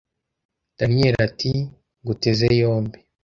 daniel 0.77 1.15
ati: 1.27 1.51
nguteze 2.01 2.47
yombi!! 2.61 2.99